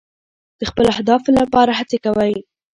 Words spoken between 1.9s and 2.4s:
کوئ.